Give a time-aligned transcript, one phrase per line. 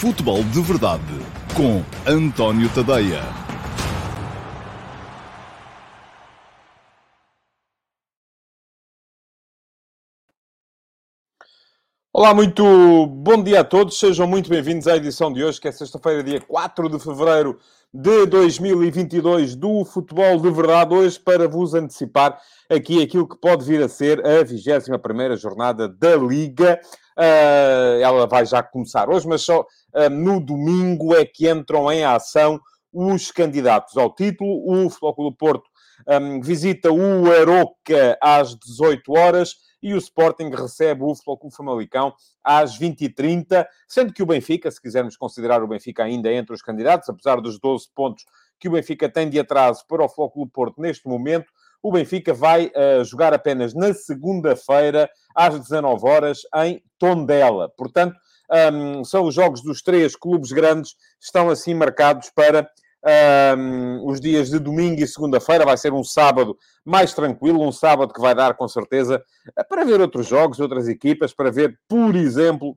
[0.00, 1.02] Futebol de Verdade
[1.54, 3.20] com António Tadeia.
[12.10, 12.64] Olá, muito
[13.08, 13.98] bom dia a todos.
[13.98, 17.58] Sejam muito bem-vindos à edição de hoje, que é sexta-feira, dia 4 de fevereiro
[17.92, 20.94] de 2022 do Futebol de Verdade.
[20.94, 22.40] Hoje, para vos antecipar
[22.70, 26.80] aqui aquilo que pode vir a ser a 21 jornada da Liga.
[27.20, 32.02] Uh, ela vai já começar hoje, mas só uh, no domingo é que entram em
[32.02, 32.58] ação
[32.90, 34.62] os candidatos ao título.
[34.66, 35.68] O Futebol Clube do Porto
[36.08, 42.14] um, visita o Aroca às 18 horas e o Sporting recebe o Futebol Clube Famalicão
[42.42, 47.08] às 20h30, sendo que o Benfica, se quisermos considerar o Benfica ainda entre os candidatos,
[47.08, 48.24] apesar dos 12 pontos
[48.58, 51.50] que o Benfica tem de atraso para o Futebol Clube Porto neste momento,
[51.82, 57.70] o Benfica vai uh, jogar apenas na segunda-feira, às 19 horas em Tondela.
[57.76, 58.16] Portanto,
[58.72, 62.68] um, são os jogos dos três clubes grandes, estão assim marcados para
[63.56, 65.64] um, os dias de domingo e segunda-feira.
[65.64, 69.22] Vai ser um sábado mais tranquilo, um sábado que vai dar, com certeza,
[69.68, 72.76] para ver outros jogos, outras equipas, para ver, por exemplo,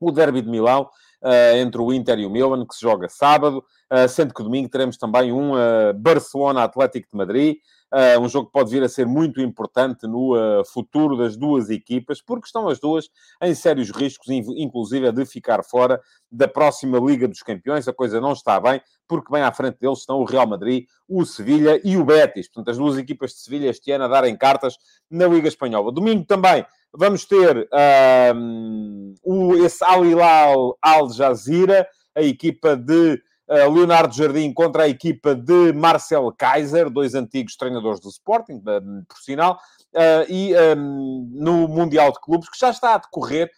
[0.00, 0.88] o Derby de Milão,
[1.22, 4.68] uh, entre o Inter e o Milan, que se joga sábado, uh, sendo que domingo
[4.68, 7.56] teremos também um uh, Barcelona Atlético de Madrid,
[7.92, 11.68] Uh, um jogo que pode vir a ser muito importante no uh, futuro das duas
[11.68, 13.10] equipas, porque estão as duas
[13.42, 17.86] em sérios riscos, inclusive de ficar fora da próxima Liga dos Campeões.
[17.86, 21.26] A coisa não está bem, porque bem à frente deles estão o Real Madrid, o
[21.26, 22.48] Sevilha e o Betis.
[22.48, 24.78] Portanto, as duas equipas de Sevilha este ano a darem cartas
[25.10, 25.92] na Liga Espanhola.
[25.92, 33.20] Domingo também vamos ter uh, o, esse Al Hilal Al Jazeera, a equipa de
[33.52, 39.18] Leonardo Jardim contra a equipa de Marcel Kaiser, dois antigos treinadores do Sporting, uh, por
[39.18, 39.60] sinal,
[39.94, 43.50] uh, e um, no Mundial de Clubes, que já está a decorrer,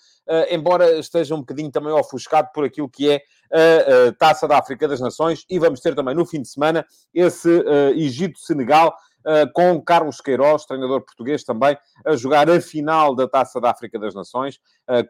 [0.51, 3.21] embora esteja um bocadinho também ofuscado por aquilo que é
[3.53, 7.63] a, Taça da África das Nações, e vamos ter também no fim de semana esse
[7.95, 8.97] Egito-Senegal,
[9.53, 11.77] com Carlos Queiroz, treinador português também,
[12.07, 14.59] a jogar a final da Taça da África das Nações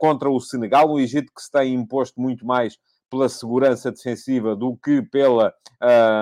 [0.00, 2.76] contra o Senegal, o Egito que se tem imposto muito mais
[3.14, 5.54] pela segurança defensiva do que pela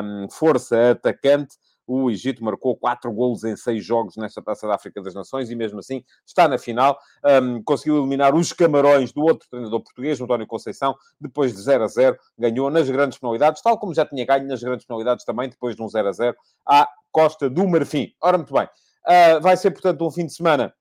[0.05, 1.57] um, força atacante.
[1.87, 5.57] O Egito marcou quatro golos em seis jogos nesta Taça da África das Nações e,
[5.57, 6.99] mesmo assim, está na final.
[7.25, 11.89] Um, conseguiu eliminar os Camarões do outro treinador português, António Conceição, depois de 0 a
[11.89, 12.17] 0.
[12.39, 15.83] Ganhou nas grandes penalidades, tal como já tinha ganho nas grandes penalidades também, depois de
[15.83, 16.37] um 0 a 0,
[16.67, 18.13] à Costa do Marfim.
[18.21, 18.65] Ora, muito bem.
[18.65, 20.73] Uh, vai ser, portanto, um fim de semana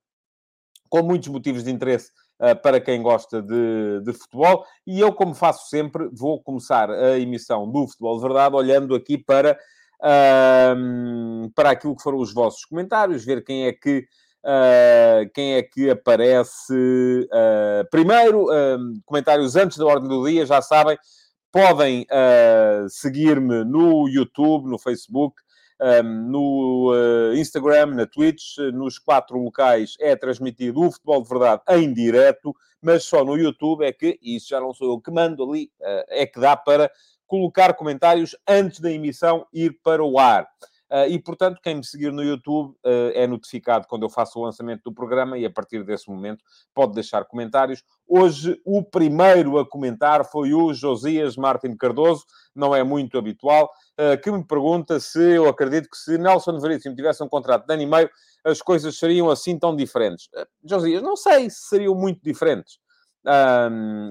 [0.87, 2.11] com muitos motivos de interesse
[2.63, 4.65] para quem gosta de, de, futebol.
[4.85, 9.17] E eu, como faço sempre, vou começar a emissão do Futebol de Verdade olhando aqui
[9.17, 9.57] para,
[10.01, 14.05] uh, para aquilo que foram os vossos comentários, ver quem é que.
[14.43, 18.47] Uh, quem é que aparece uh, primeiro?
[19.05, 20.97] Comentários antes da ordem do dia, já sabem,
[21.51, 22.07] podem
[22.89, 25.35] seguir-me no YouTube, no Facebook,
[26.03, 31.91] no uh, Instagram, na Twitch, nos quatro locais é transmitido o futebol de verdade em
[31.91, 35.43] direto, mas só no YouTube é que, e isso já não sou eu que mando
[35.43, 36.91] ali, uh, é que dá para
[37.25, 40.47] colocar comentários antes da emissão ir para o ar.
[40.91, 44.43] Uh, e, portanto, quem me seguir no YouTube uh, é notificado quando eu faço o
[44.43, 46.43] lançamento do programa e, a partir desse momento,
[46.73, 47.81] pode deixar comentários.
[48.05, 54.21] Hoje, o primeiro a comentar foi o Josias Martin Cardoso, não é muito habitual, uh,
[54.21, 57.83] que me pergunta se eu acredito que se Nelson Veríssimo tivesse um contrato de ano
[57.83, 58.09] e meio,
[58.43, 60.27] as coisas seriam assim tão diferentes.
[60.61, 62.79] Josias, não sei se seriam muito diferentes.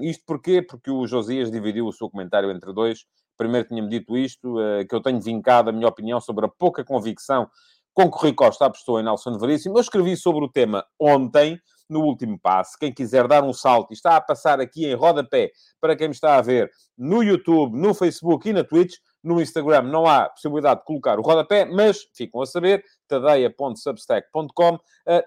[0.01, 0.63] isto porquê?
[0.63, 3.05] Porque o Josias dividiu o seu comentário entre dois
[3.41, 6.85] primeiro tinha-me dito isto, uh, que eu tenho vincado a minha opinião sobre a pouca
[6.85, 7.49] convicção
[7.91, 9.77] com que o Rui Costa apostou em Nelson Veríssimo.
[9.77, 11.59] Eu escrevi sobre o tema ontem,
[11.89, 12.77] no último passo.
[12.79, 16.13] Quem quiser dar um salto e está a passar aqui em rodapé, para quem me
[16.13, 18.93] está a ver no YouTube, no Facebook e na Twitch,
[19.23, 24.79] no Instagram não há possibilidade de colocar o rodapé, mas ficam a saber, tadeia.substack.com, uh,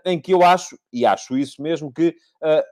[0.07, 2.63] em que eu acho, e acho isso mesmo, que uh,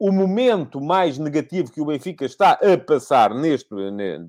[0.00, 3.68] o momento mais negativo que o Benfica está a passar neste,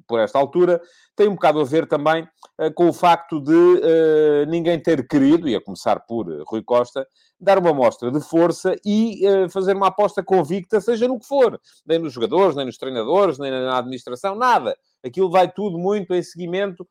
[0.06, 0.82] por esta altura
[1.16, 2.24] tem um bocado a ver também
[2.60, 6.62] uh, com o facto de uh, ninguém ter querido, e a começar por uh, Rui
[6.62, 7.08] Costa,
[7.40, 11.60] dar uma amostra de força e fazer uma aposta convicta, seja no que for.
[11.86, 14.78] Nem nos jogadores, nem nos treinadores, nem na administração, nada.
[15.04, 16.88] Aquilo vai tudo muito em seguimento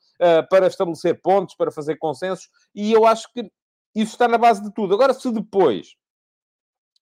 [0.48, 3.42] para estabelecer pontos, para fazer consensos, e eu acho que
[3.94, 4.92] isso está na base de tudo.
[4.92, 5.94] Agora, se depois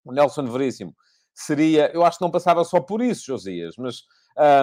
[0.05, 0.95] o Nelson Veríssimo
[1.41, 4.03] seria, eu acho que não passava só por isso, Josias, mas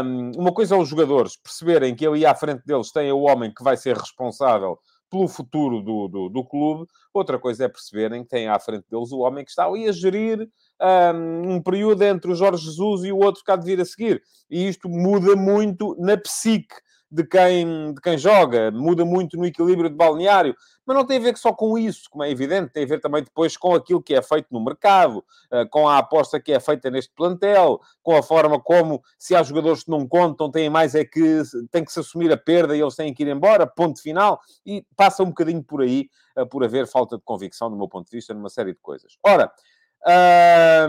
[0.04, 3.54] um, uma coisa é os jogadores perceberem que ali à frente deles tem o homem
[3.54, 4.77] que vai ser responsável
[5.10, 9.12] pelo futuro do, do, do, clube, outra coisa é perceberem que tem à frente deles
[9.12, 10.50] o homem que está ali a gerir
[10.81, 13.86] um, um período entre o Jorge Jesus e o outro que há de vir a
[13.86, 14.22] seguir.
[14.50, 16.75] E isto muda muito na psique
[17.10, 20.56] de quem, de quem joga, muda muito no equilíbrio de balneário,
[20.86, 23.24] mas não tem a ver só com isso, como é evidente, tem a ver também
[23.24, 26.90] depois com aquilo que é feito no mercado, eh, com a aposta que é feita
[26.92, 31.04] neste plantel, com a forma como, se há jogadores que não contam, têm mais é
[31.04, 31.42] que
[31.72, 34.86] tem que se assumir a perda e eles têm que ir embora, ponto final, e
[34.96, 38.16] passa um bocadinho por aí, eh, por haver falta de convicção, do meu ponto de
[38.16, 39.18] vista, numa série de coisas.
[39.26, 39.52] Ora,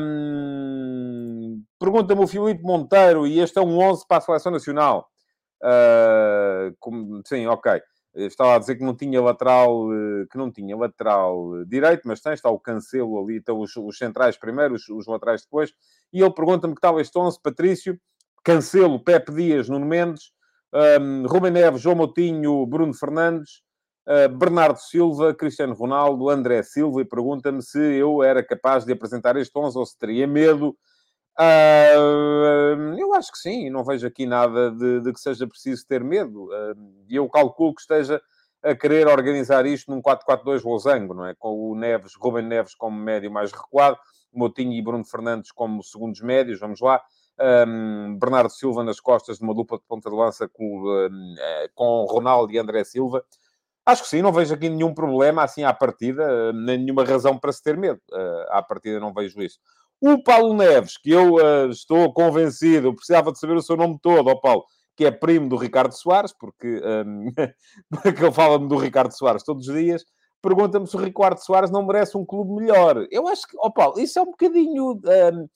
[0.00, 5.08] hum, pergunta-me o Filipe Monteiro, e este é um 11 para a Seleção Nacional.
[5.62, 7.80] Uh, como, sim, ok.
[8.16, 12.32] Estava a dizer que não tinha lateral, eh, que não tinha lateral direito, mas tem,
[12.32, 15.72] está o Cancelo ali, estão os, os centrais primeiro, os, os, laterais depois.
[16.10, 18.00] E ele pergunta-me que tal este 11, Patrício,
[18.42, 20.32] Cancelo, Pepe Dias, Nuno Mendes,
[21.00, 23.62] um, Rubem Neves, João Moutinho, Bruno Fernandes,
[24.06, 29.36] uh, Bernardo Silva, Cristiano Ronaldo, André Silva, e pergunta-me se eu era capaz de apresentar
[29.36, 30.74] este 11 ou se teria medo
[31.38, 36.02] Uh, eu acho que sim, não vejo aqui nada de, de que seja preciso ter
[36.02, 36.48] medo.
[37.08, 38.20] E uh, eu calculo que esteja
[38.62, 41.34] a querer organizar isto num 4-4-2 losango, não é?
[41.34, 43.98] Com o Neves, Ruben Neves como médio mais recuado,
[44.32, 47.02] Motinho e Bruno Fernandes como segundos médios, vamos lá.
[47.38, 51.10] Um, Bernardo Silva nas costas de uma dupla de ponta de lança com, uh,
[51.74, 53.22] com Ronaldo e André Silva.
[53.84, 57.52] Acho que sim, não vejo aqui nenhum problema assim à partida, nem nenhuma razão para
[57.52, 58.00] se ter medo.
[58.10, 59.60] Uh, à partida não vejo isso.
[60.00, 64.28] O Paulo Neves, que eu uh, estou convencido, precisava de saber o seu nome todo,
[64.28, 64.64] ó Paulo,
[64.94, 67.30] que é primo do Ricardo Soares, porque, um,
[67.90, 70.04] porque ele fala-me do Ricardo Soares todos os dias,
[70.42, 73.06] pergunta-me se o Ricardo Soares não merece um clube melhor.
[73.10, 75.48] Eu acho que, ó Paulo, isso é um bocadinho um,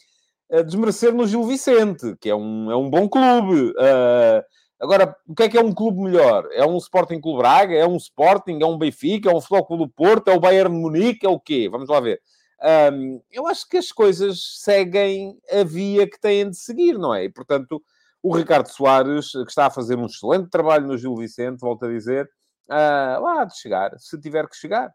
[0.65, 3.71] desmerecer no Gil Vicente, que é um, é um bom clube.
[3.71, 4.43] Uh,
[4.81, 6.49] agora, o que é que é um clube melhor?
[6.53, 7.75] É um Sporting Clube Braga?
[7.75, 8.59] É um Sporting?
[8.61, 9.31] É um Benfica?
[9.31, 10.29] É um Futebol Clube do Porto?
[10.29, 11.27] É o Bayern de Munique?
[11.27, 11.69] É o quê?
[11.71, 12.21] Vamos lá ver.
[12.63, 17.25] Um, eu acho que as coisas seguem a via que têm de seguir, não é?
[17.25, 17.83] E, portanto,
[18.23, 21.89] o Ricardo Soares, que está a fazer um excelente trabalho no Gil Vicente, volto a
[21.89, 22.31] dizer,
[22.69, 24.93] uh, lá há de chegar, se tiver que chegar.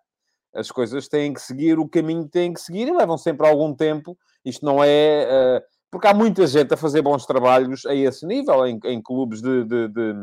[0.53, 3.73] As coisas têm que seguir o caminho que têm que seguir e levam sempre algum
[3.73, 4.17] tempo.
[4.43, 5.27] Isto não é...
[5.27, 9.41] Uh, porque há muita gente a fazer bons trabalhos a esse nível, em, em clubes
[9.41, 10.13] de, de, de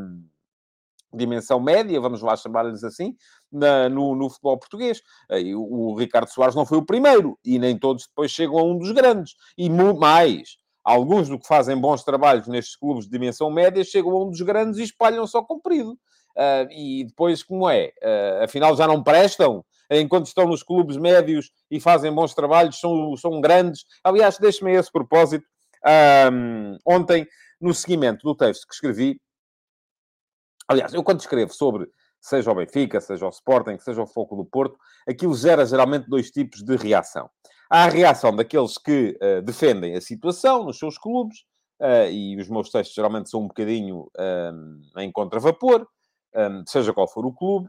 [1.13, 3.17] dimensão média, vamos lá chamar-lhes assim,
[3.53, 5.03] na, no, no, futebol português.
[5.55, 8.79] O, o, Ricardo Soares não foi o primeiro, e nem todos depois chegam a um
[8.79, 9.35] dos grandes.
[9.57, 14.25] E mais, alguns do que fazem bons trabalhos nestes clubes de dimensão média chegam a
[14.25, 15.93] um dos grandes e espalham só comprido.
[16.37, 17.93] Uh, e depois, como é?
[18.03, 19.65] Uh, afinal, já não prestam?
[19.91, 23.85] Enquanto estão nos clubes médios e fazem bons trabalhos, são, são grandes.
[24.03, 25.45] Aliás, deixe-me esse propósito.
[26.33, 27.27] Um, ontem,
[27.61, 29.21] no seguimento do texto que escrevi,
[30.69, 31.87] Aliás, eu quando escrevo sobre
[32.23, 36.31] seja o Benfica, seja o Sporting, seja o Foco do Porto, aquilo gera geralmente dois
[36.31, 37.29] tipos de reação.
[37.69, 41.41] Há a reação daqueles que uh, defendem a situação nos seus clubes,
[41.81, 45.87] uh, e os meus textos geralmente são um bocadinho um, em contravapor,
[46.35, 47.69] um, seja qual for o clube,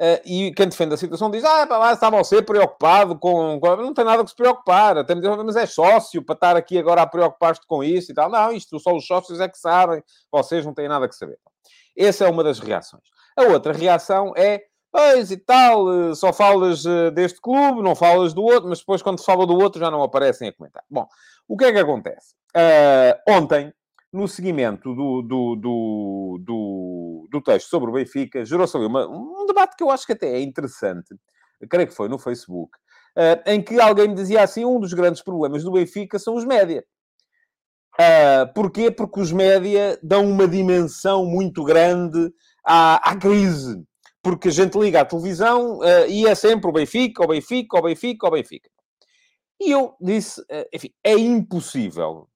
[0.00, 3.60] Uh, e quem defende a situação diz: Ah, lá está você preocupado com.
[3.60, 4.96] Não tem nada que se preocupar.
[4.96, 8.14] Até me diz, mas é sócio para estar aqui agora a preocupar-te com isso e
[8.14, 8.30] tal.
[8.30, 10.02] Não, isto só os sócios é que sabem.
[10.32, 11.38] Vocês não têm nada que saber.
[11.94, 13.02] Essa é uma das reações.
[13.40, 18.34] A outra reação é, pois e tal, eh, só falas eh, deste clube, não falas
[18.34, 20.84] do outro, mas depois quando se fala do outro já não aparecem a comentar.
[20.90, 21.08] Bom,
[21.48, 22.34] o que é que acontece?
[22.54, 23.72] Uh, ontem,
[24.12, 29.46] no seguimento do, do, do, do, do texto sobre o Benfica, gerou-se ali uma, um
[29.46, 31.14] debate que eu acho que até é interessante,
[31.68, 32.76] creio que foi no Facebook,
[33.16, 36.44] uh, em que alguém me dizia assim, um dos grandes problemas do Benfica são os
[36.44, 36.84] média.
[37.94, 38.90] Uh, porquê?
[38.90, 42.32] Porque os média dão uma dimensão muito grande
[42.64, 43.84] à, à crise.
[44.22, 47.82] Porque a gente liga à televisão uh, e é sempre o Benfica, o Benfica, o
[47.82, 48.70] Benfica, o Benfica.
[49.58, 52.28] E eu disse, uh, enfim, é impossível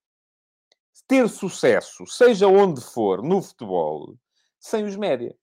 [1.06, 4.14] ter sucesso, seja onde for, no futebol,
[4.58, 5.34] sem os média.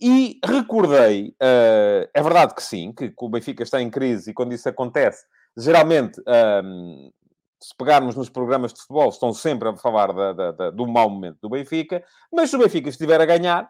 [0.00, 4.52] E recordei, uh, é verdade que sim, que, o Benfica está em crise e quando
[4.52, 5.24] isso acontece,
[5.56, 6.20] geralmente
[7.60, 11.10] se pegarmos nos programas de futebol, estão sempre a falar da, da, da, do mau
[11.10, 13.68] momento do Benfica, mas se o Benfica estiver a ganhar,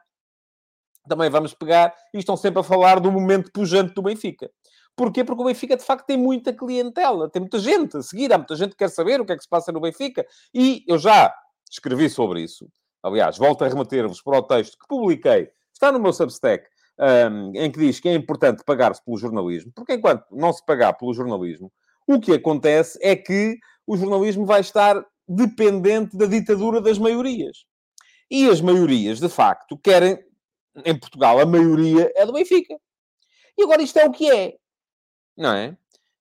[1.08, 4.50] também vamos pegar e estão sempre a falar do momento pujante do Benfica.
[4.96, 5.24] Porquê?
[5.24, 8.56] Porque o Benfica, de facto, tem muita clientela, tem muita gente a seguir, há muita
[8.56, 10.26] gente que quer saber o que é que se passa no Benfica.
[10.52, 11.32] E eu já
[11.70, 12.68] escrevi sobre isso.
[13.02, 16.66] Aliás, volto a remeter-vos para o texto que publiquei, está no meu Substack,
[16.98, 20.92] um, em que diz que é importante pagar-se pelo jornalismo, porque enquanto não se pagar
[20.94, 21.70] pelo jornalismo,
[22.06, 27.64] o que acontece é que o jornalismo vai estar dependente da ditadura das maiorias.
[28.30, 30.18] E as maiorias, de facto, querem.
[30.85, 32.76] Em Portugal, a maioria é do Benfica.
[33.56, 34.56] E agora isto é o que é.
[35.37, 35.76] Não é?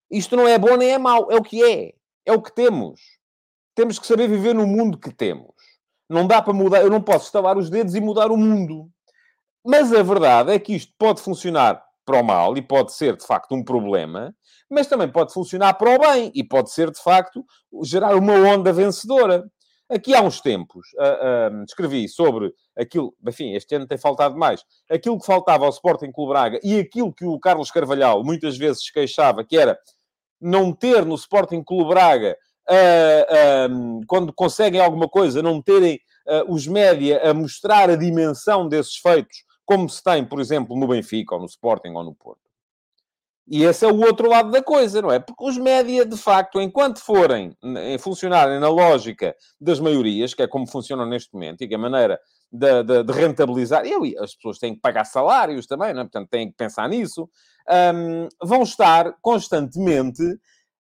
[0.10, 1.94] Isto não é bom nem é mau, é o que é.
[2.26, 3.02] É o que temos.
[3.76, 5.54] Temos que saber viver no mundo que temos.
[6.10, 8.90] Não dá para mudar, eu não posso estalar os dedos e mudar o mundo.
[9.66, 13.26] Mas a verdade é que isto pode funcionar para o mal e pode ser, de
[13.26, 14.34] facto, um problema,
[14.70, 17.46] mas também pode funcionar para o bem e pode ser, de facto,
[17.84, 19.44] gerar uma onda vencedora.
[19.90, 24.62] Aqui há uns tempos, uh, uh, escrevi sobre aquilo, enfim, este ano tem faltado mais,
[24.92, 28.92] aquilo que faltava ao Sporting Clube Braga e aquilo que o Carlos Carvalhal muitas vezes
[28.92, 29.80] queixava, que era
[30.42, 32.38] não ter no Sporting Clube Braga,
[32.70, 36.00] uh, quando conseguem alguma coisa, não terem
[36.50, 41.36] os média a mostrar a dimensão desses feitos, como se tem, por exemplo, no Benfica,
[41.36, 42.47] ou no Sporting, ou no Porto.
[43.50, 45.20] E esse é o outro lado da coisa, não é?
[45.20, 47.56] Porque os média, de facto, enquanto forem
[48.00, 51.80] funcionarem na lógica das maiorias, que é como funcionam neste momento, e que é a
[51.80, 52.20] maneira
[52.52, 56.04] de, de, de rentabilizar, e as pessoas têm que pagar salários também, não é?
[56.04, 57.30] portanto têm que pensar nisso,
[57.96, 60.22] um, vão estar constantemente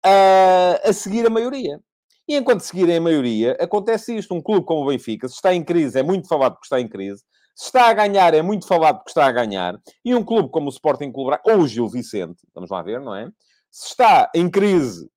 [0.05, 1.81] a, a seguir a maioria.
[2.29, 4.35] E enquanto seguirem a maioria, acontece isto.
[4.35, 6.87] Um clube como o Benfica, se está em crise, é muito falado porque está em
[6.87, 7.23] crise.
[7.59, 9.77] Se está a ganhar, é muito falado porque está a ganhar.
[10.05, 13.01] E um clube como o Sporting Clube Braga, ou o Gil Vicente, vamos lá ver,
[13.01, 13.29] não é?
[13.69, 15.11] Se está em crise,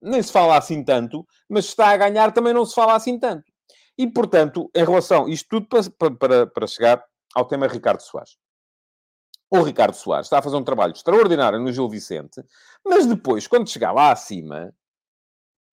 [0.00, 3.18] nem se fala assim tanto, mas se está a ganhar, também não se fala assim
[3.18, 3.42] tanto.
[3.98, 5.66] E, portanto, em relação, isto tudo
[5.98, 8.38] para, para, para chegar ao tema Ricardo Soares.
[9.50, 12.44] O Ricardo Soares está a fazer um trabalho extraordinário no Gil Vicente,
[12.86, 14.72] mas depois, quando chegar lá acima,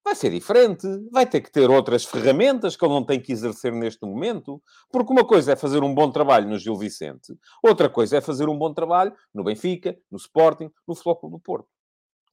[0.05, 0.87] vai ser diferente.
[1.11, 4.61] Vai ter que ter outras ferramentas que ele não tem que exercer neste momento.
[4.91, 7.33] Porque uma coisa é fazer um bom trabalho no Gil Vicente,
[7.63, 11.67] outra coisa é fazer um bom trabalho no Benfica, no Sporting, no Flóculo do Porto.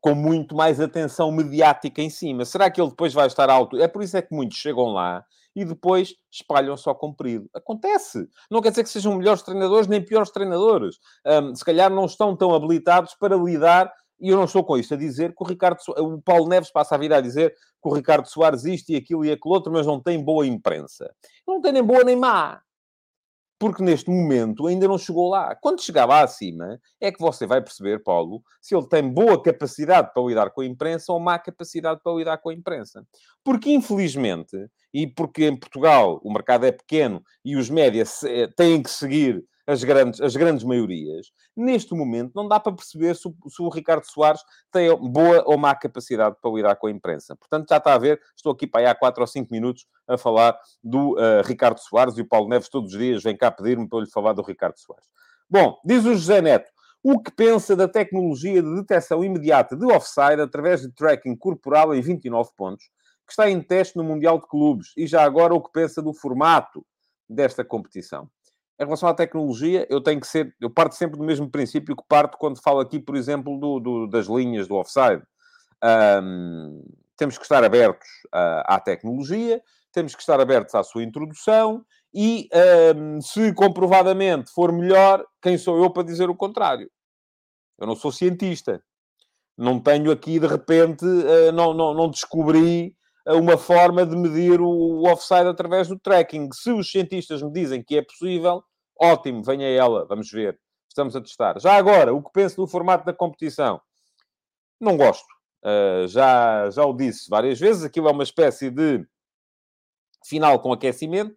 [0.01, 2.45] Com muito mais atenção mediática em cima.
[2.45, 3.81] Será que ele depois vai estar alto?
[3.81, 5.25] É por isso é que muitos chegam lá
[5.55, 7.49] e depois espalham só comprido.
[7.55, 8.27] Acontece.
[8.51, 10.97] Não quer dizer que sejam melhores treinadores nem piores treinadores.
[11.27, 14.95] Um, se calhar não estão tão habilitados para lidar e eu não estou com isto
[14.95, 17.93] a dizer que o Ricardo o Paulo Neves passa a vida a dizer que o
[17.93, 21.13] Ricardo Soares isto e aquilo e aquilo outro, mas não tem boa imprensa.
[21.47, 22.63] Não tem nem boa nem má.
[23.59, 25.57] Porque neste momento ainda não chegou lá.
[25.57, 30.13] Quando chegar lá acima, é que você vai perceber, Paulo, se ele tem boa capacidade
[30.13, 33.05] para lidar com a imprensa ou má capacidade para lidar com a imprensa.
[33.43, 34.57] Porque, infelizmente,
[34.95, 39.45] e porque em Portugal o mercado é pequeno e os médias eh, têm que seguir
[39.67, 43.69] as grandes, as grandes maiorias, neste momento não dá para perceber se o, se o,
[43.69, 47.37] Ricardo Soares tem boa ou má capacidade para lidar com a imprensa.
[47.37, 50.19] Portanto, já está a ver, estou aqui para aí há 4 ou 5 minutos a
[50.19, 53.89] falar do uh, Ricardo Soares e o Paulo Neves todos os dias vem cá pedir-me
[53.89, 55.07] para eu lhe falar do Ricardo Soares.
[55.49, 56.71] Bom, diz o José Neto,
[57.03, 62.01] o que pensa da tecnologia de detecção imediata de offside através de tracking corporal em
[62.01, 62.85] 29 pontos,
[63.27, 66.13] que está em teste no Mundial de Clubes, e já agora o que pensa do
[66.13, 66.85] formato
[67.29, 68.29] desta competição.
[68.81, 72.03] Em relação à tecnologia, eu tenho que ser, eu parto sempre do mesmo princípio que
[72.09, 75.23] parto quando falo aqui, por exemplo, do, do das linhas do offside.
[75.85, 76.83] Um,
[77.17, 79.63] temos que estar abertos uh, à tecnologia,
[79.93, 82.49] temos que estar abertos à sua introdução e,
[82.97, 86.91] um, se comprovadamente for melhor, quem sou eu para dizer o contrário?
[87.79, 88.83] Eu não sou cientista.
[89.57, 95.05] Não tenho aqui, de repente, uh, não, não, não descobri uma forma de medir o
[95.05, 96.49] offside através do tracking.
[96.53, 98.65] Se os cientistas me dizem que é possível,
[99.03, 100.57] Ótimo, venha ela, vamos ver.
[100.89, 101.59] Estamos a testar.
[101.59, 103.81] Já agora, o que penso do formato da competição?
[104.81, 105.27] Não gosto.
[105.65, 107.83] Uh, já, já o disse várias vezes.
[107.83, 109.05] Aquilo é uma espécie de
[110.25, 111.35] final com aquecimento.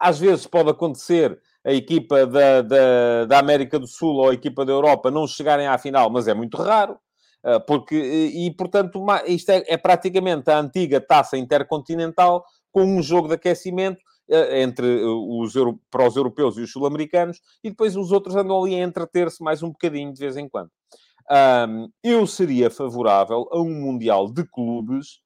[0.00, 4.64] Às vezes pode acontecer a equipa da, da, da América do Sul ou a equipa
[4.64, 6.98] da Europa não chegarem à final, mas é muito raro.
[7.46, 13.28] Uh, porque, e, portanto, isto é, é praticamente a antiga taça intercontinental com um jogo
[13.28, 15.54] de aquecimento eh, entre eh, os,
[15.88, 19.62] para os europeus e os sul-americanos, e depois os outros andam ali a entreter-se mais
[19.62, 20.68] um bocadinho de vez em quando.
[21.30, 25.20] Um, eu seria favorável a um Mundial de Clubes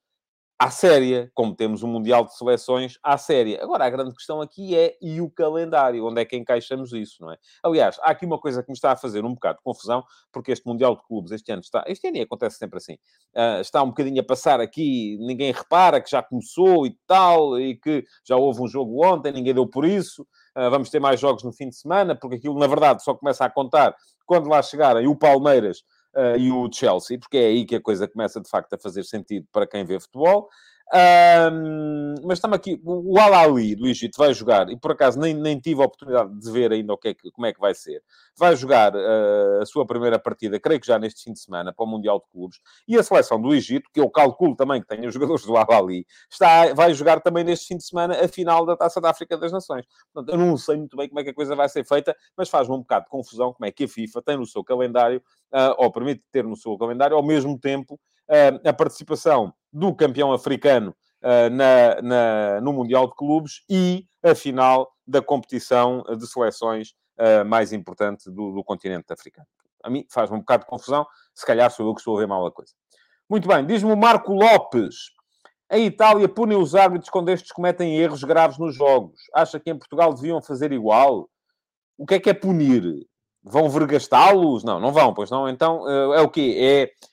[0.60, 3.62] à séria, como temos um Mundial de Seleções à séria.
[3.62, 6.04] Agora, a grande questão aqui é e o calendário?
[6.04, 7.38] Onde é que encaixamos isso, não é?
[7.64, 10.52] Aliás, há aqui uma coisa que me está a fazer um bocado de confusão, porque
[10.52, 11.82] este Mundial de Clubes este ano está...
[11.86, 12.92] Este ano acontece sempre assim.
[13.34, 17.76] Uh, está um bocadinho a passar aqui, ninguém repara que já começou e tal, e
[17.76, 20.26] que já houve um jogo ontem, ninguém deu por isso.
[20.54, 23.46] Uh, vamos ter mais jogos no fim de semana, porque aquilo, na verdade, só começa
[23.46, 25.78] a contar quando lá chegarem o Palmeiras
[26.16, 29.04] uh, e o Chelsea, porque é aí que a coisa começa de facto a fazer
[29.04, 30.48] sentido para quem vê futebol.
[30.92, 35.56] Um, mas estamos aqui, o Al-Ali do Egito vai jogar, e por acaso nem, nem
[35.56, 38.02] tive a oportunidade de ver ainda o que é que, como é que vai ser.
[38.36, 41.84] Vai jogar uh, a sua primeira partida, creio que já neste fim de semana, para
[41.84, 42.58] o Mundial de Clubes.
[42.88, 46.04] E a seleção do Egito, que eu calculo também que tenha os jogadores do Al-Ali,
[46.74, 49.86] vai jogar também neste fim de semana a final da Taça da África das Nações.
[50.12, 52.48] Portanto, eu não sei muito bem como é que a coisa vai ser feita, mas
[52.48, 55.22] faz-me um bocado de confusão como é que a FIFA tem no seu calendário,
[55.78, 57.98] ou permite ter no seu calendário, ao mesmo tempo
[58.64, 65.20] a participação do campeão africano na, na, no Mundial de Clubes e a final da
[65.20, 66.94] competição de seleções
[67.46, 69.46] mais importante do, do continente africano.
[69.82, 72.26] A mim faz um bocado de confusão, se calhar sou eu que estou a ver
[72.26, 72.72] mal a coisa.
[73.28, 74.94] Muito bem, diz-me o Marco Lopes.
[75.72, 79.20] Em Itália punem os árbitros quando estes cometem erros graves nos jogos.
[79.34, 81.28] Acha que em Portugal deviam fazer igual?
[81.96, 83.06] O que é que é punir?
[83.42, 84.64] Vão vergastá-los?
[84.64, 85.48] Não, não vão, pois não.
[85.48, 86.56] Então eh, é o quê?
[86.58, 87.10] É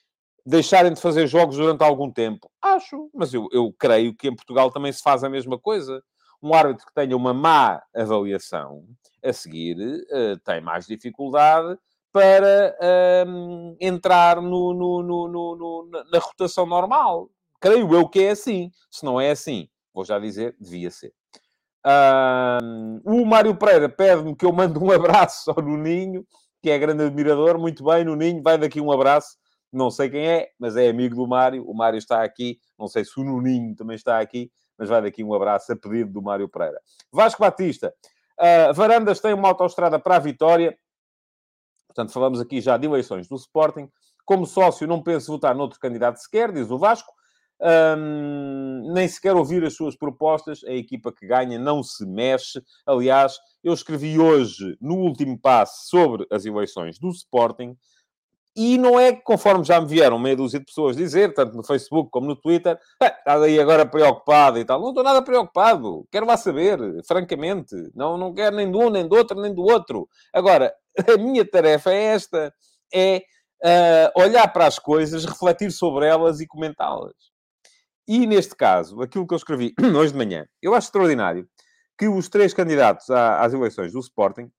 [0.48, 2.50] deixarem de fazer jogos durante algum tempo?
[2.62, 6.02] Acho, mas eu, eu creio que em Portugal também se faz a mesma coisa.
[6.42, 8.84] Um árbitro que tenha uma má avaliação
[9.22, 11.76] a seguir uh, tem mais dificuldade
[12.10, 17.28] para uh, entrar no, no, no, na rotação normal.
[17.60, 18.70] Creio eu que é assim.
[18.90, 21.12] Se não é assim, vou já dizer, devia ser.
[23.04, 26.26] O Mário Pereira pede-me que eu mande um abraço ao Nuninho,
[26.62, 27.58] que é grande admirador.
[27.58, 29.36] Muito bem, Nuninho, vai daqui um abraço.
[29.72, 31.64] Não sei quem é, mas é amigo do Mário.
[31.68, 32.58] O Mário está aqui.
[32.78, 36.12] Não sei se o Nuninho também está aqui, mas vai daqui um abraço a pedido
[36.12, 36.80] do Mário Pereira.
[37.12, 37.92] Vasco Batista.
[38.38, 40.76] Uh, Varandas tem uma autoestrada para a vitória.
[41.88, 43.90] Portanto, falamos aqui já de eleições do Sporting.
[44.24, 47.12] Como sócio, não penso votar noutro candidato sequer, diz o Vasco.
[47.60, 50.62] Um, nem sequer ouvir as suas propostas.
[50.64, 52.62] A equipa que ganha não se mexe.
[52.86, 57.76] Aliás, eu escrevi hoje, no último passo, sobre as eleições do Sporting.
[58.56, 62.10] E não é conforme já me vieram meia dúzia de pessoas dizer, tanto no Facebook
[62.10, 64.80] como no Twitter, ah, está aí agora preocupado e tal.
[64.80, 66.04] Não estou nada preocupado.
[66.10, 67.76] Quero lá saber, francamente.
[67.94, 70.08] Não, não quero nem do um, nem do outro, nem do outro.
[70.32, 70.74] Agora,
[71.14, 72.52] a minha tarefa é esta.
[72.92, 73.22] É
[73.64, 77.14] uh, olhar para as coisas, refletir sobre elas e comentá-las.
[78.08, 81.46] E neste caso, aquilo que eu escrevi hoje de manhã, eu acho extraordinário
[81.98, 84.50] que os três candidatos às eleições do Sporting,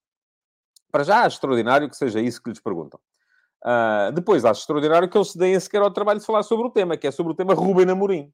[0.92, 3.00] para já acho extraordinário que seja isso que lhes perguntam.
[3.66, 6.70] Uh, depois acho extraordinário que eles se deem sequer ao trabalho de falar sobre o
[6.70, 8.32] tema, que é sobre o tema Ruben Amorim.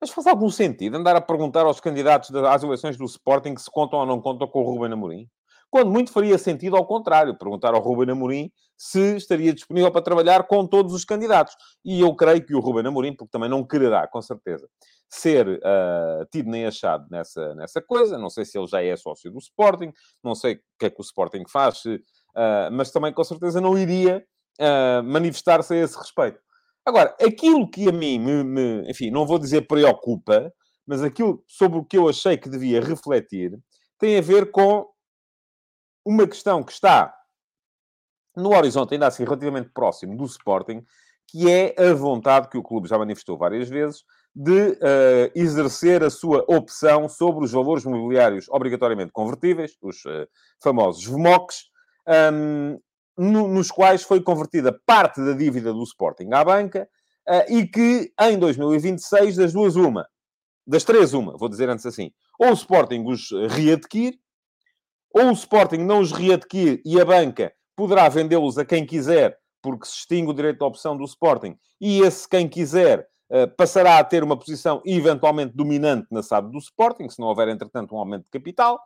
[0.00, 3.98] Mas faz algum sentido andar a perguntar aos candidatos às eleições do Sporting se contam
[3.98, 5.28] ou não contam com o Ruben Amorim?
[5.70, 10.44] Quando muito faria sentido ao contrário, perguntar ao Ruben Amorim se estaria disponível para trabalhar
[10.44, 11.54] com todos os candidatos.
[11.84, 14.68] E eu creio que o Ruben Amorim, porque também não quererá, com certeza,
[15.10, 18.16] ser uh, tido nem achado nessa, nessa coisa.
[18.16, 21.00] Não sei se ele já é sócio do Sporting, não sei o que é que
[21.00, 22.00] o Sporting faz, uh,
[22.72, 24.24] mas também com certeza não iria
[24.60, 26.40] uh, manifestar-se a esse respeito.
[26.86, 30.52] Agora, aquilo que a mim me, me, enfim, não vou dizer preocupa,
[30.86, 33.58] mas aquilo sobre o que eu achei que devia refletir
[33.98, 34.86] tem a ver com
[36.08, 37.14] uma questão que está
[38.34, 40.82] no horizonte, ainda assim relativamente próximo do Sporting,
[41.26, 46.08] que é a vontade que o clube já manifestou várias vezes de uh, exercer a
[46.08, 50.26] sua opção sobre os valores mobiliários obrigatoriamente convertíveis, os uh,
[50.62, 51.64] famosos VMOCs,
[52.32, 52.80] um,
[53.18, 56.88] no, nos quais foi convertida parte da dívida do Sporting à banca
[57.28, 60.08] uh, e que em 2026, das duas, uma,
[60.66, 64.18] das três, uma, vou dizer antes assim, ou o Sporting os readquire,
[65.12, 69.86] ou o Sporting não os readquire e a banca poderá vendê-los a quem quiser, porque
[69.86, 74.04] se extingue o direito de opção do Sporting, e esse quem quiser eh, passará a
[74.04, 78.24] ter uma posição eventualmente dominante na SAD do Sporting, se não houver, entretanto, um aumento
[78.24, 78.80] de capital.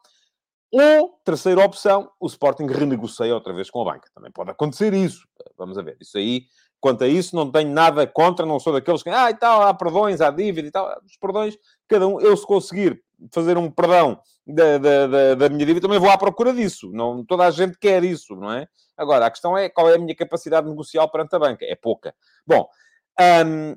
[0.72, 4.08] Ou, terceira opção, o Sporting renegocia outra vez com a banca.
[4.14, 5.28] Também pode acontecer isso.
[5.56, 5.98] Vamos a ver.
[6.00, 6.46] Isso aí,
[6.80, 9.72] quanto a isso, não tenho nada contra, não sou daqueles que, ah, e tal, há
[9.74, 10.88] perdões, há dívida e tal.
[11.04, 11.56] Os perdões,
[11.87, 16.00] cada um, eu se conseguir fazer um perdão da, da, da, da, minha dívida, também
[16.00, 16.90] vou à procura disso.
[16.92, 18.66] Não, toda a gente quer isso, não é?
[18.96, 21.64] Agora, a questão é qual é a minha capacidade negocial perante a banca.
[21.64, 22.14] É pouca.
[22.46, 22.68] Bom,
[23.46, 23.76] hum,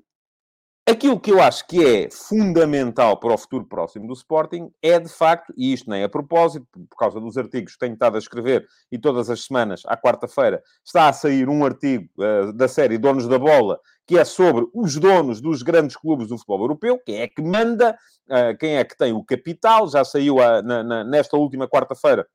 [0.88, 5.10] aquilo que eu acho que é fundamental para o futuro próximo do Sporting é, de
[5.10, 8.68] facto, e isto nem a propósito, por causa dos artigos que tenho estado a escrever,
[8.92, 13.28] e todas as semanas, à quarta-feira, está a sair um artigo uh, da série Donos
[13.28, 17.28] da Bola, que é sobre os donos dos grandes clubes do futebol europeu, quem é
[17.28, 17.98] que manda,
[18.30, 19.90] uh, quem é que tem o capital.
[19.90, 22.28] Já saiu a, na, na, nesta última quarta-feira,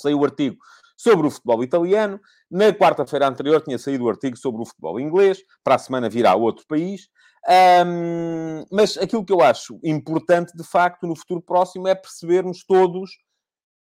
[0.00, 0.56] saiu o artigo
[0.96, 2.20] sobre o futebol italiano.
[2.50, 5.38] Na quarta-feira anterior tinha saído o artigo sobre o futebol inglês.
[5.64, 7.08] Para a semana virá outro país.
[7.48, 13.10] Um, mas aquilo que eu acho importante, de facto, no futuro próximo é percebermos todos.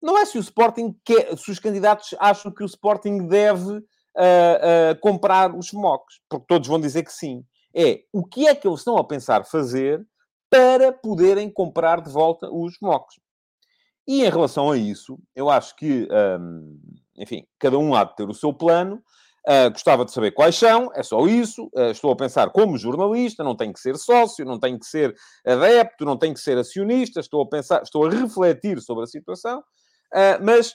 [0.00, 3.78] Não é se o Sporting quer, se os candidatos acham que o Sporting deve uh,
[3.78, 7.44] uh, comprar os mocks, porque todos vão dizer que sim.
[7.74, 10.04] É o que é que eles estão a pensar fazer
[10.48, 13.16] para poderem comprar de volta os mocks.
[14.06, 16.08] E em relação a isso, eu acho que,
[16.40, 16.80] um,
[17.16, 19.00] enfim, cada um há de ter o seu plano.
[19.48, 21.70] Uh, gostava de saber quais são, é só isso.
[21.74, 25.14] Uh, estou a pensar como jornalista, não tem que ser sócio, não tem que ser
[25.46, 27.20] adepto, não tem que ser acionista.
[27.20, 30.74] Estou a pensar, estou a refletir sobre a situação, uh, mas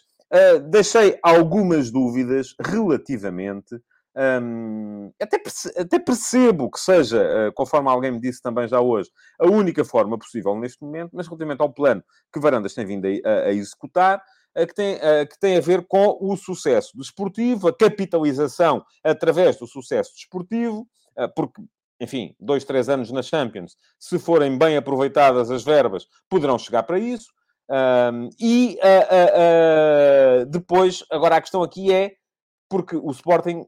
[0.69, 3.79] deixei algumas dúvidas relativamente
[4.17, 5.37] Um, até,
[5.77, 10.55] até, percebo que seja, conforme alguém me disse também já hoje, a única forma possível
[10.57, 12.01] neste momento, mas relativamente ao plano
[12.33, 14.21] que Varandas tem vindo a, a, a executar,
[14.55, 14.97] que, tem,
[15.29, 20.87] que tem a ver com o sucesso desportivo, a capitalização através do sucesso desportivo,
[21.35, 21.61] porque,
[21.99, 26.99] enfim, dois, três anos na Champions, se forem bem aproveitadas as verbas, poderão chegar para
[26.99, 27.27] isso.
[27.67, 28.77] Um, e
[30.47, 32.13] depois, agora a questão aqui é
[32.69, 33.65] porque o Sporting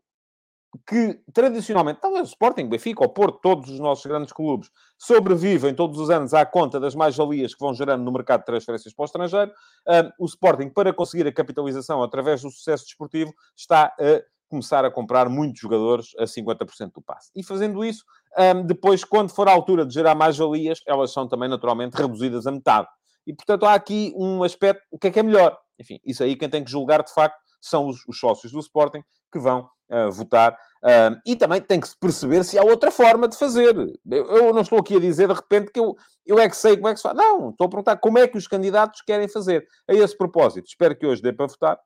[0.86, 6.00] que tradicionalmente, talvez o Sporting, Benfica, o Porto, todos os nossos grandes clubes, sobrevivem todos
[6.00, 9.06] os anos à conta das mais-valias que vão gerando no mercado de transferências para o
[9.06, 9.52] estrangeiro.
[9.88, 14.92] Um, o Sporting, para conseguir a capitalização através do sucesso desportivo, está a começar a
[14.92, 17.32] comprar muitos jogadores a 50% do passe.
[17.36, 18.04] E fazendo isso,
[18.38, 22.52] um, depois, quando for a altura de gerar mais-valias, elas são também naturalmente reduzidas a
[22.52, 22.88] metade.
[23.26, 25.58] E, portanto, há aqui um aspecto, o que é que é melhor?
[25.80, 29.04] Enfim, isso aí quem tem que julgar, de facto, são os, os sócios do Sporting
[29.32, 29.70] que vão
[30.12, 30.58] votar.
[30.84, 33.76] Uh, e também tem que se perceber se há outra forma de fazer.
[34.10, 35.96] Eu, eu, não estou aqui a dizer de repente que eu,
[36.26, 37.16] eu é que sei como é que se faz.
[37.16, 39.68] Não, estou a perguntar como é que os candidatos querem fazer.
[39.88, 41.80] A esse propósito, espero que hoje dê para votar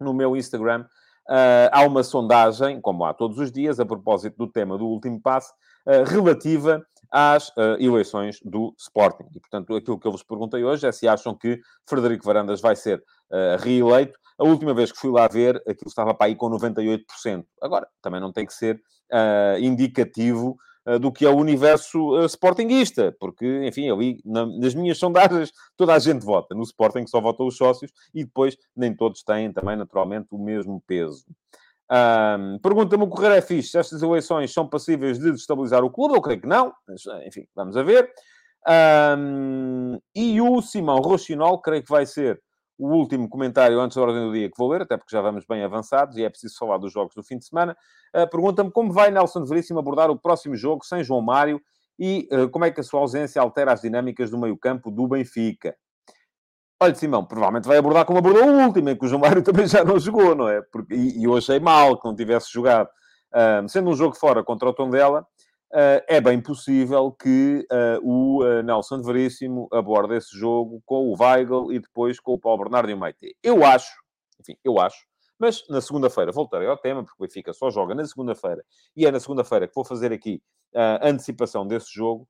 [0.00, 0.86] no meu Instagram.
[1.28, 5.20] Uh, há uma sondagem, como há todos os dias, a propósito do tema do último
[5.20, 5.52] passo,
[5.86, 6.84] uh, relativa
[7.14, 9.26] às uh, eleições do Sporting.
[9.34, 12.74] E, portanto, aquilo que eu vos perguntei hoje é se acham que Frederico Varandas vai
[12.74, 13.02] ser
[13.60, 14.16] reeleito.
[14.38, 17.44] A última vez que fui lá ver, aquilo estava para aí com 98%.
[17.60, 18.80] Agora, também não tem que ser
[19.12, 20.56] uh, indicativo
[20.88, 25.52] uh, do que é o universo uh, sportinguista, porque, enfim, ali na, nas minhas sondagens
[25.76, 26.54] toda a gente vota.
[26.54, 30.82] No Sporting só votam os sócios e depois nem todos têm também, naturalmente, o mesmo
[30.86, 31.24] peso.
[31.90, 36.14] Um, Pergunta-me o Correio é fixe estas eleições são passíveis de destabilizar o clube.
[36.14, 38.10] Eu creio que não, mas, enfim, vamos a ver.
[39.18, 42.40] Um, e o Simão Rochinol, creio que vai ser
[42.78, 45.44] o último comentário antes da ordem do dia que vou ler, até porque já vamos
[45.46, 47.76] bem avançados e é preciso falar dos jogos do fim de semana.
[48.14, 51.60] Uh, Pergunta-me como vai Nelson Veríssimo abordar o próximo jogo sem João Mário
[51.98, 55.76] e uh, como é que a sua ausência altera as dinâmicas do meio-campo do Benfica.
[56.84, 59.66] Olha, Simão, provavelmente vai abordar como abordou o último, em que o João Mário também
[59.66, 60.60] já não jogou, não é?
[60.60, 62.88] Porque, e, e eu achei mal que não tivesse jogado.
[63.68, 65.26] Sendo um jogo fora contra o Tondela,
[65.74, 71.20] Uh, é bem possível que uh, o uh, Nelson Veríssimo aborde esse jogo com o
[71.20, 73.36] Weigl e depois com o Paulo Bernardo e o Maite.
[73.42, 73.90] Eu acho,
[74.40, 75.04] enfim, eu acho,
[75.36, 79.10] mas na segunda-feira voltarei ao tema, porque o Benfica só joga na segunda-feira, e é
[79.10, 80.40] na segunda-feira que vou fazer aqui
[80.72, 82.28] a antecipação desse jogo.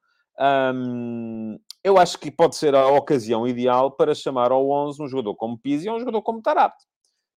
[1.82, 5.58] Eu acho que pode ser a ocasião ideal para chamar ao 11 um jogador como
[5.58, 6.84] Pizzi ou um jogador como Tarapte,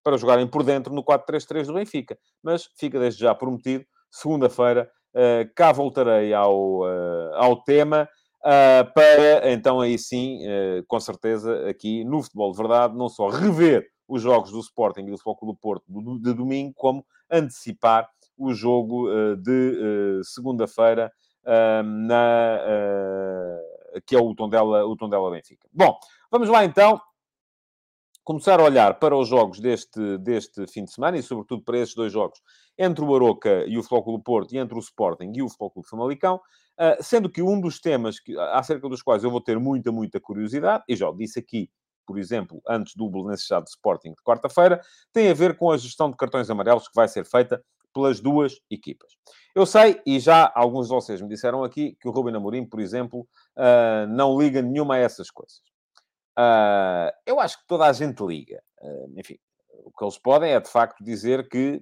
[0.03, 2.17] para jogarem por dentro no 4-3-3 do Benfica.
[2.41, 8.07] Mas fica desde já prometido, segunda-feira Uh, cá voltarei ao, uh, ao tema
[8.41, 10.41] uh, para, então, aí sim,
[10.87, 15.11] com certeza, aqui no Futebol de Verdade, não só rever os jogos do Sporting e
[15.11, 15.85] do Futebol do Porto
[16.21, 18.07] de domingo, como antecipar
[18.37, 21.11] o jogo de segunda-feira,
[21.83, 22.59] na
[24.05, 25.67] que é o Tondela, o Tondela Benfica.
[25.73, 25.97] Bom,
[26.31, 27.01] vamos lá então
[28.27, 31.95] começar a olhar para os jogos deste, deste fim de semana e, sobretudo, para esses
[31.95, 32.41] dois jogos
[32.77, 36.41] entre o Aroca e o do Porto e entre o Sporting e o Clube Famalicão,
[36.77, 40.19] ah, sendo que um dos temas que, acerca dos quais eu vou ter muita, muita
[40.19, 41.69] curiosidade, e já o disse aqui,
[42.05, 44.81] por exemplo, antes do Belenenses de Sporting de quarta-feira,
[45.13, 47.63] tem a ver com a gestão de cartões amarelos que vai ser feita
[47.97, 49.11] pelas duas equipas.
[49.55, 52.79] Eu sei, e já alguns de vocês me disseram aqui, que o Ruben Amorim, por
[52.79, 55.57] exemplo, ah, não liga nenhuma a essas coisas.
[56.37, 58.61] Uh, eu acho que toda a gente liga.
[58.79, 59.39] Uh, enfim,
[59.83, 61.81] o que eles podem é, de facto, dizer que,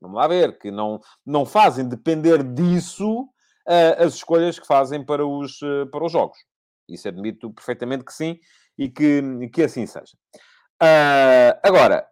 [0.00, 5.26] vamos lá ver, que não, não fazem depender disso uh, as escolhas que fazem para
[5.26, 5.58] os,
[5.90, 6.38] para os jogos.
[6.88, 8.38] Isso admito perfeitamente que sim
[8.78, 9.20] e que,
[9.52, 10.16] que assim seja.
[11.64, 12.06] agora,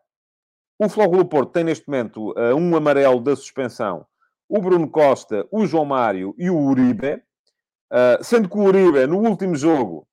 [0.82, 4.06] o Flóculo Porto tem neste momento um amarelo da suspensão,
[4.48, 7.22] o Bruno Costa, o João Mário e o Uribe,
[8.22, 10.08] sendo que o Uribe, no último jogo,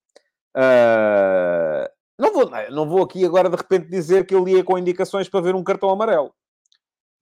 [0.58, 5.30] Uh, não, vou, não vou aqui agora de repente dizer que ele ia com indicações
[5.30, 6.34] para ver um cartão amarelo.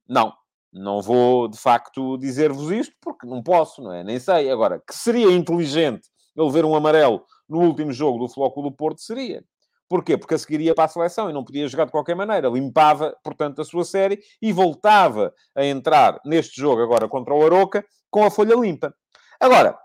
[0.07, 0.33] Não,
[0.71, 4.05] não vou de facto dizer-vos isto porque não posso, não é?
[4.05, 4.49] Nem sei.
[4.49, 9.01] Agora, que seria inteligente ele ver um amarelo no último jogo do Flóculo do Porto,
[9.01, 9.43] seria.
[9.87, 10.17] Porquê?
[10.17, 12.49] Porque a seguir ia para a seleção e não podia jogar de qualquer maneira.
[12.49, 17.85] Limpava, portanto, a sua série e voltava a entrar neste jogo agora contra o Aroca
[18.09, 18.93] com a folha limpa.
[19.39, 19.77] Agora,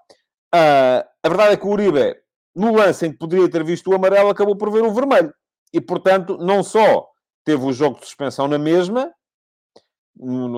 [0.55, 2.17] uh, a verdade é que o Uribe
[2.55, 5.33] no lance em que poderia ter visto o amarelo, acabou por ver o vermelho.
[5.73, 7.09] E, portanto, não só
[7.45, 9.13] teve o jogo de suspensão na mesma,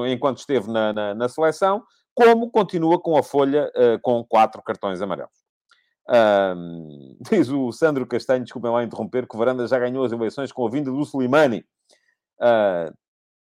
[0.09, 1.83] enquanto esteve na, na, na seleção,
[2.14, 5.41] como continua com a folha uh, com quatro cartões amarelos.
[6.12, 10.53] Um, diz o Sandro Castanho, desculpem lá interromper, que o Varanda já ganhou as eleições
[10.53, 11.64] com a vinda do Slimani.
[12.38, 12.92] Uh,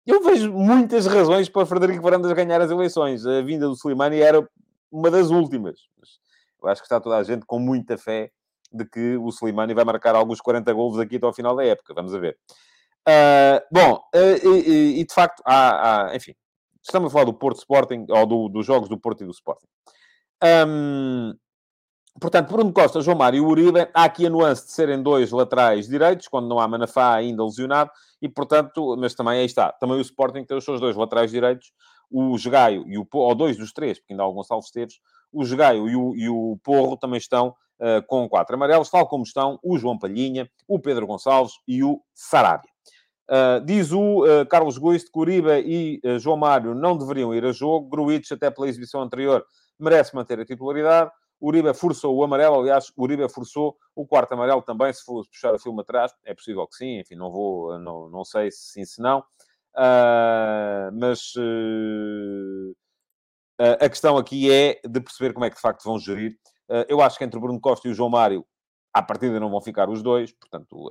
[0.06, 3.26] eu vejo muitas razões para Frederico Varandas ganhar as eleições.
[3.26, 4.46] A vinda do Slimani era
[4.90, 5.80] uma das últimas.
[6.62, 8.30] Eu acho que está toda a gente com muita fé
[8.72, 11.94] de que o Slimani vai marcar alguns 40 golos aqui até ao final da época.
[11.94, 12.36] Vamos ver.
[13.08, 16.34] Uh, bom, uh, e, e, de facto, há, há, enfim,
[16.82, 19.66] estamos a falar do Porto Sporting, ou do, dos jogos do Porto e do Sporting.
[20.42, 21.34] Um,
[22.20, 25.88] portanto, Bruno Costa, João Mário e Uribe, há aqui a nuance de serem dois laterais
[25.88, 30.00] direitos, quando não há Manafá ainda lesionado, e portanto, mas também aí está, também o
[30.00, 31.72] Sporting tem os seus dois laterais direitos,
[32.10, 35.00] o Jogaio e o ou dois dos três, porque ainda há alguns Gonçalves Esteves,
[35.32, 39.22] o Jogaio e o, e o Porro também estão uh, com quatro amarelos, tal como
[39.22, 42.70] estão o João Palhinha, o Pedro Gonçalves e o Sarabia.
[43.28, 47.52] Uh, diz o uh, Carlos Guiste que Uribe e João Mário não deveriam ir a
[47.52, 47.88] jogo.
[47.88, 49.44] Gruitch, até pela exibição anterior,
[49.78, 51.12] merece manter a titularidade.
[51.40, 55.58] Uribe forçou o amarelo, aliás, Uribe forçou o quarto amarelo também, se for puxar o
[55.58, 56.12] filme atrás.
[56.24, 59.24] É possível que sim, enfim, não vou, não, não sei se sim, se não.
[60.92, 61.32] mas
[63.58, 66.36] a questão aqui é de perceber como é que de facto vão gerir.
[66.88, 68.44] eu acho que entre o Bruno Costa e o João Mário,
[68.92, 70.90] à partida não vão ficar os dois, portanto,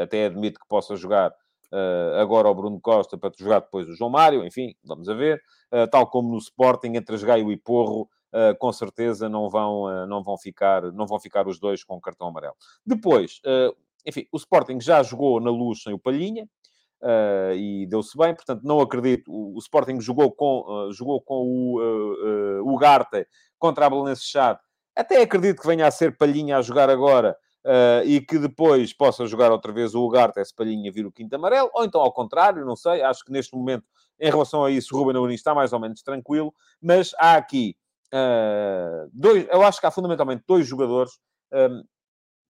[0.00, 1.32] até admito que possa jogar
[1.72, 5.40] Uh, agora o Bruno Costa para jogar depois o João Mário, enfim, vamos a ver.
[5.72, 10.22] Uh, tal como no Sporting, entre Gaio e Porro, uh, com certeza não vão, não,
[10.22, 12.54] vão ficar, não vão ficar os dois com cartão amarelo.
[12.84, 13.40] Depois,
[14.06, 16.48] enfim, o Sporting já jogou na luz sem o Palhinha,
[17.56, 19.32] e deu-se bem, portanto, não acredito.
[19.32, 23.26] O, o Sporting jogou com, jogou com o, o Garte
[23.58, 24.60] contra a Belenense Chade.
[24.94, 29.26] Até acredito que venha a ser Palhinha a jogar agora, Uh, e que depois possa
[29.26, 32.64] jogar outra vez o Ugarte, essa palhinha, vir o quinto amarelo, ou então ao contrário,
[32.64, 33.02] não sei.
[33.02, 33.84] Acho que neste momento,
[34.18, 37.76] em relação a isso, o Ruben Amorim está mais ou menos tranquilo, mas há aqui
[38.14, 41.12] uh, dois, eu acho que há fundamentalmente dois jogadores
[41.52, 41.82] um,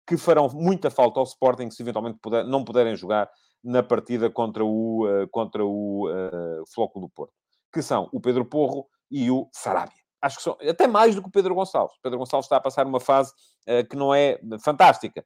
[0.07, 3.31] que farão muita falta ao Sporting se eventualmente puder, não puderem jogar
[3.63, 7.35] na partida contra o, uh, contra o uh, Floco do Porto,
[7.73, 11.29] que são o Pedro Porro e o Sarabia acho que são até mais do que
[11.29, 11.97] o Pedro Gonçalves.
[11.97, 13.33] O Pedro Gonçalves está a passar uma fase
[13.67, 15.25] uh, que não é fantástica.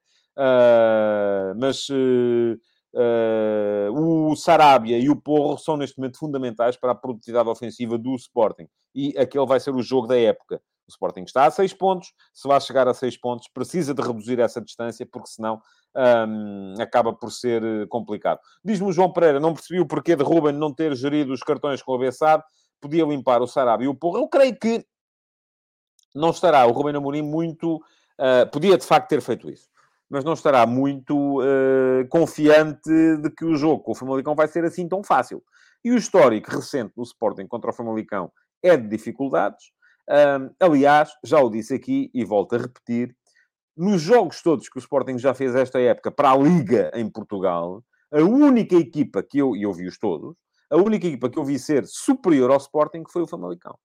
[1.57, 1.87] Mas
[2.95, 8.15] uh, o Sarabia e o Porro são neste momento fundamentais para a produtividade ofensiva do
[8.15, 8.67] Sporting.
[8.95, 10.61] E aquele vai ser o jogo da época.
[10.87, 12.13] O Sporting está a 6 pontos.
[12.33, 15.61] Se vai chegar a 6 pontos, precisa de reduzir essa distância, porque senão
[15.97, 18.39] um, acaba por ser complicado.
[18.65, 21.83] Diz-me o João Pereira, não percebi o porquê de Ruben não ter gerido os cartões
[21.83, 22.43] com o Bessade
[22.85, 24.19] podia limpar o Sarabia e o Porro.
[24.19, 24.85] Eu creio que
[26.15, 27.77] não estará o Rubem Amorim muito...
[28.17, 29.69] Uh, podia, de facto, ter feito isso.
[30.09, 34.65] Mas não estará muito uh, confiante de que o jogo com o Famalicão vai ser
[34.65, 35.43] assim tão fácil.
[35.85, 38.31] E o histórico recente do Sporting contra o Famalicão
[38.63, 39.73] é de dificuldades.
[40.61, 43.15] Aliás, já o disse aqui e volto a repetir,
[43.77, 47.83] nos jogos todos que o Sporting já fez esta época para a Liga em Portugal,
[48.13, 50.37] a única equipa que eu, e eu vi-os todos,
[50.71, 53.77] a única equipa que eu vi ser superior ao Sporting foi o Famalicão.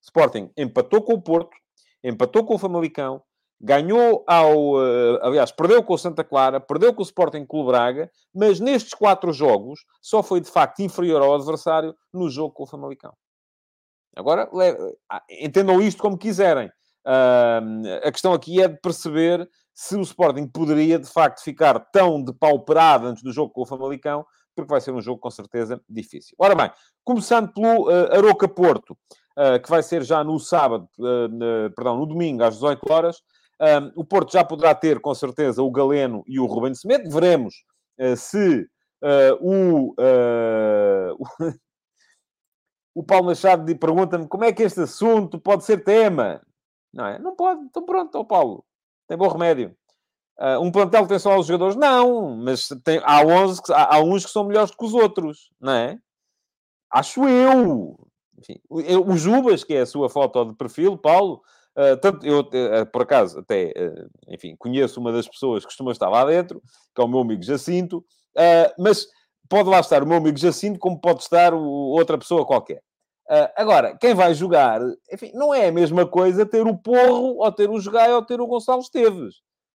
[0.00, 1.56] Sporting empatou com o Porto,
[2.04, 3.22] empatou com o Famalicão,
[3.60, 4.74] ganhou ao...
[4.74, 8.94] Uh, aliás, perdeu com o Santa Clara, perdeu com o Sporting Clube Braga, mas nestes
[8.94, 13.12] quatro jogos só foi, de facto, inferior ao adversário no jogo com o Famalicão.
[14.14, 14.48] Agora,
[15.10, 16.68] ah, entendam isto como quiserem.
[17.06, 22.22] Uh, a questão aqui é de perceber se o Sporting poderia, de facto, ficar tão
[22.22, 24.24] depauperado antes do jogo com o Famalicão
[24.56, 26.34] porque vai ser um jogo com certeza difícil.
[26.38, 26.70] Ora bem,
[27.04, 28.96] começando pelo uh, Aroca Porto,
[29.36, 33.22] uh, que vai ser já no sábado, uh, perdão, no domingo às 18 horas.
[33.94, 37.10] O Porto já poderá ter com certeza o Galeno e o Rubens Semedo.
[37.10, 37.54] Veremos
[38.16, 38.68] se
[39.40, 39.94] o,
[42.94, 46.42] o Paulo Machado pergunta-me como é que este assunto pode ser tema.
[46.92, 47.18] Não é?
[47.18, 47.60] Não pode.
[47.62, 48.64] Então pronto, Paulo.
[49.06, 49.76] Tem bom remédio.
[50.38, 51.76] Uh, um plantel tem só os jogadores?
[51.76, 55.50] Não, mas tem, há, 11 que, há, há, uns que são melhores que os outros,
[55.58, 55.98] não é?
[56.90, 57.98] Acho eu.
[58.38, 61.40] Enfim, o Jubas, que é a sua foto de perfil, Paulo,
[61.76, 63.72] uh, tanto, eu, uh, por acaso, até,
[64.28, 66.62] enfim, conheço uma das pessoas que costuma estar lá dentro,
[66.94, 68.04] que é o meu amigo Jacinto,
[68.78, 69.06] mas
[69.48, 72.82] pode lá estar o meu amigo Jacinto, como pode estar o, outra pessoa qualquer.
[73.56, 74.80] agora, quem vai jogar,
[75.12, 78.40] enfim, não é a mesma coisa ter o Porro, ou ter o Jogai, ou ter
[78.40, 79.36] o Gonçalo Esteves.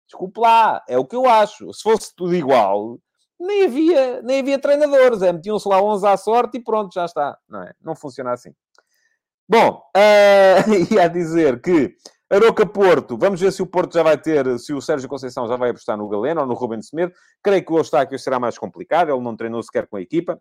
[0.07, 1.73] Desculpe lá, é o que eu acho.
[1.73, 2.99] Se fosse tudo igual,
[3.39, 5.23] nem havia, nem havia treinadores.
[5.23, 7.37] É, metiam-se lá 11 à sorte e pronto, já está.
[7.49, 7.73] Não é?
[7.81, 8.53] Não funciona assim.
[9.49, 10.61] Bom, uh,
[10.95, 11.95] ia dizer que
[12.29, 15.57] Aroca Porto, vamos ver se o Porto já vai ter, se o Sérgio Conceição já
[15.57, 17.13] vai apostar no Galeno ou no Ruben Semedo.
[17.43, 20.41] Creio que o Eustáquio será mais complicado, ele não treinou sequer com a equipa.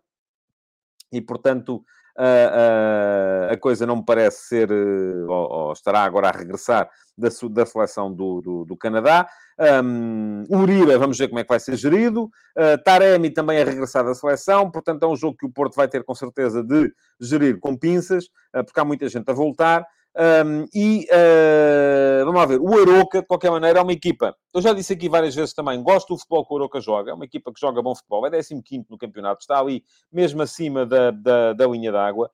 [1.12, 1.84] E, portanto,
[2.18, 6.88] uh, uh, a coisa não me parece ser, uh, ou, ou, estará agora a regressar
[7.16, 9.28] da, da seleção do, do, do Canadá.
[9.58, 12.24] Um, Uribe, vamos ver como é que vai ser gerido.
[12.56, 15.88] Uh, Taremi também é regressado à seleção, portanto é um jogo que o Porto vai
[15.88, 19.86] ter com certeza de gerir com pinças, uh, porque há muita gente a voltar.
[20.18, 24.34] Um, e uh, vamos lá ver, o Aroca, de qualquer maneira, é uma equipa.
[24.54, 27.14] Eu já disse aqui várias vezes também, gosto do futebol que o Aroca joga, é
[27.14, 31.10] uma equipa que joga bom futebol, é 15 no campeonato, está ali mesmo acima da,
[31.10, 32.30] da, da linha d'água.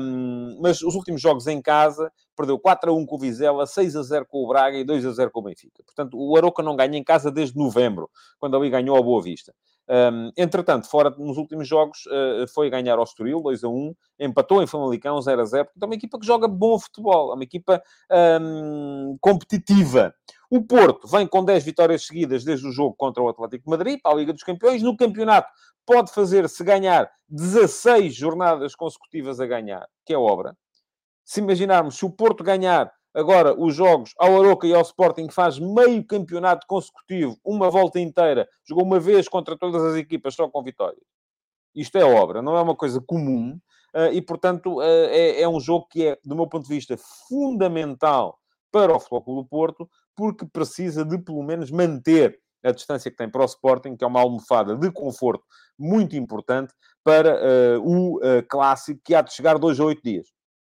[0.00, 3.94] Um, mas os últimos jogos em casa, perdeu 4 a 1 com o Vizela, 6
[3.94, 5.84] a 0 com o Braga e 2 a 0 com o Benfica.
[5.84, 9.54] Portanto, o Aroca não ganha em casa desde novembro, quando ali ganhou a Boa Vista.
[9.88, 14.62] Um, entretanto, fora nos últimos jogos, uh, foi ganhar ao Estoril, 2 a 1, empatou
[14.62, 15.64] em Famalicão, 0 a 0.
[15.64, 17.82] Portanto, é uma equipa que joga bom futebol, é uma equipa
[18.40, 20.12] um, competitiva.
[20.50, 24.00] O Porto vem com 10 vitórias seguidas desde o jogo contra o Atlético de Madrid,
[24.02, 24.82] para a Liga dos Campeões.
[24.82, 25.48] No campeonato,
[25.84, 30.56] pode fazer, se ganhar, 16 jornadas consecutivas a ganhar, que é obra.
[31.24, 35.58] Se imaginarmos, se o Porto ganhar Agora, os jogos ao Aroca e ao Sporting faz
[35.58, 40.62] meio campeonato consecutivo, uma volta inteira, jogou uma vez contra todas as equipas só com
[40.62, 41.02] vitórias.
[41.74, 43.58] Isto é obra, não é uma coisa comum
[43.94, 46.94] eh, e, portanto, eh, é, é um jogo que é, do meu ponto de vista,
[47.26, 48.38] fundamental
[48.70, 53.30] para o Futebol do Porto, porque precisa de, pelo menos, manter a distância que tem
[53.30, 55.44] para o Sporting, que é uma almofada de conforto
[55.78, 60.35] muito importante para uh, o uh, clássico que há de chegar dois a oito dias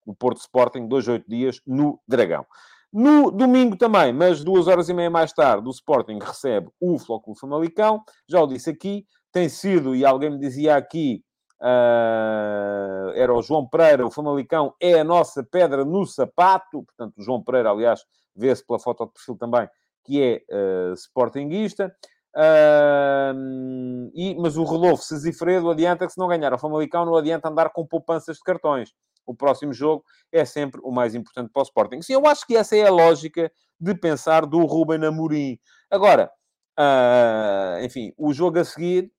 [0.08, 2.46] o Porto Sporting, dois, oito dias, no Dragão.
[2.92, 7.38] No domingo também, mas duas horas e meia mais tarde, o Sporting recebe o Flóculo
[7.38, 8.02] Famalicão.
[8.28, 11.22] Já o disse aqui, tem sido, e alguém me dizia aqui,
[11.62, 16.84] uh, era o João Pereira, o Famalicão é a nossa pedra no sapato.
[16.84, 19.68] Portanto, o João Pereira, aliás, vê-se pela foto de perfil também,
[20.06, 21.94] que é uh, sportinguista.
[22.34, 27.50] Uh, e, mas o Rodolfo Sesifredo adianta que se não ganhar o Famalicão, não adianta
[27.50, 28.94] andar com poupanças de cartões
[29.28, 32.02] o próximo jogo é sempre o mais importante para o Sporting.
[32.02, 35.60] Sim, eu acho que essa é a lógica de pensar do Ruben Amorim.
[35.92, 36.32] Agora,
[36.80, 39.12] uh, enfim, o jogo a seguir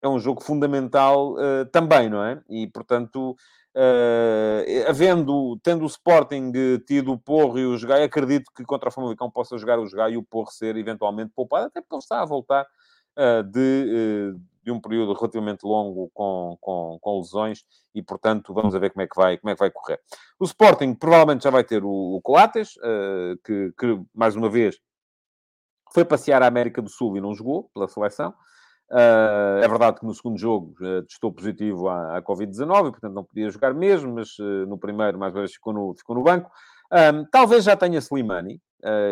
[0.00, 2.40] é um jogo fundamental uh, também, não é?
[2.48, 3.32] E, portanto,
[3.74, 6.52] uh, havendo, tendo o Sporting
[6.86, 10.12] tido o Porro e o Jogai, acredito que contra o Famalicão possa jogar o Jogai
[10.12, 12.64] e o Porro ser eventualmente poupado, até porque ele está a voltar
[13.18, 14.34] uh, de
[14.68, 19.06] de um período relativamente longo com, com, com, lesões e, portanto, vamos ver como é
[19.06, 19.98] que vai, como é que vai correr.
[20.38, 24.78] O Sporting provavelmente já vai ter o, o uh, que, que, mais uma vez,
[25.92, 28.34] foi passear à América do Sul e não jogou pela seleção.
[28.90, 33.14] Uh, é verdade que no segundo jogo uh, testou positivo à, à Covid-19 e, portanto,
[33.14, 36.22] não podia jogar mesmo, mas uh, no primeiro, mais uma vez, ficou no, ficou no
[36.22, 36.50] banco.
[36.92, 38.60] Um, talvez já tenha Slimani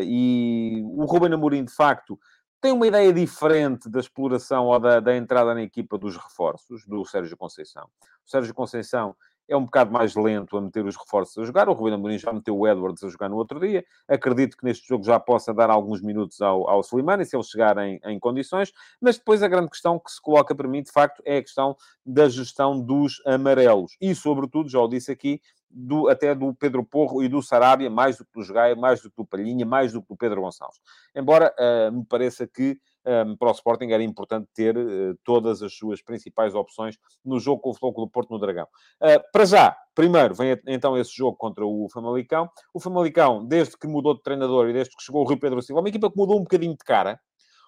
[0.03, 2.19] e o Ruben Amorim, de facto,
[2.61, 7.05] tem uma ideia diferente da exploração ou da, da entrada na equipa dos reforços do
[7.05, 7.89] Sérgio Conceição.
[8.25, 9.15] O Sérgio Conceição
[9.49, 11.69] é um bocado mais lento a meter os reforços a jogar.
[11.69, 13.85] O Rubén Amorim já meteu o Edwards a jogar no outro dia.
[14.09, 17.79] Acredito que neste jogo já possa dar alguns minutos ao, ao Slimani, se ele chegar
[17.79, 18.73] em, em, condições.
[19.01, 21.77] Mas depois a grande questão que se coloca para mim, de facto, é a questão
[22.05, 23.97] da gestão dos amarelos.
[24.01, 25.41] E, sobretudo, já o disse aqui,
[25.71, 29.11] do, até do Pedro Porro e do Sarabia, mais do que do Jogaia, mais do
[29.11, 30.81] que do Palhinha, mais do que do Pedro Gonçalves.
[31.15, 35.63] Embora uh, me pareça que um, ehm, para o Sporting era importante ter uh, todas
[35.63, 38.67] as suas principais opções no jogo com o Futebol do Porto no Dragão.
[39.01, 42.49] Uh, para já, primeiro vem então esse jogo contra o Famalicão.
[42.73, 45.81] O Famalicão, desde que mudou de treinador e desde que chegou o Rio Pedro Silva,
[45.81, 47.21] é uma equipa que mudou um bocadinho de cara.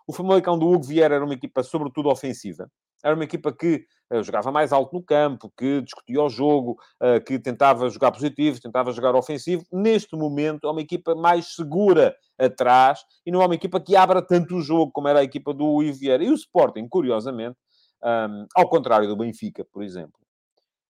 [0.07, 2.71] O Famalicão do Hugo Vieira era uma equipa sobretudo ofensiva.
[3.05, 7.23] Era uma equipa que uh, jogava mais alto no campo, que discutia o jogo, uh,
[7.25, 9.65] que tentava jogar positivo, tentava jogar ofensivo.
[9.73, 14.23] Neste momento, é uma equipa mais segura atrás e não é uma equipa que abra
[14.23, 16.23] tanto o jogo como era a equipa do Iviera.
[16.23, 17.57] E o Sporting, curiosamente,
[18.03, 20.19] um, ao contrário do Benfica, por exemplo,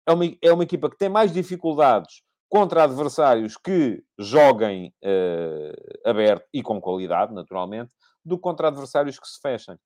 [0.07, 6.47] é uma, é uma equipa que tem mais dificuldades contra adversários que joguem uh, aberto
[6.53, 7.93] e com qualidade, naturalmente,
[8.25, 9.77] do que contra adversários que se fechem.